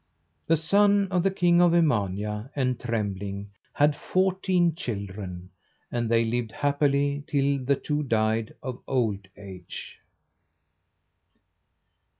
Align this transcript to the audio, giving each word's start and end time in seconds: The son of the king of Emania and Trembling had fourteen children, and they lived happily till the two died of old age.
The 0.47 0.57
son 0.57 1.07
of 1.11 1.21
the 1.21 1.29
king 1.29 1.61
of 1.61 1.73
Emania 1.75 2.49
and 2.55 2.79
Trembling 2.79 3.51
had 3.71 3.95
fourteen 3.95 4.73
children, 4.73 5.51
and 5.91 6.09
they 6.09 6.25
lived 6.25 6.51
happily 6.51 7.23
till 7.27 7.63
the 7.63 7.75
two 7.75 8.01
died 8.01 8.55
of 8.63 8.81
old 8.87 9.27
age. 9.37 9.99